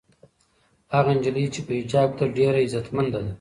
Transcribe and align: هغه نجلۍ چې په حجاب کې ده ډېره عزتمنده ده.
هغه 0.93 1.11
نجلۍ 1.17 1.45
چې 1.53 1.59
په 1.65 1.71
حجاب 1.79 2.09
کې 2.13 2.15
ده 2.19 2.25
ډېره 2.37 2.59
عزتمنده 2.65 3.19
ده. 3.25 3.29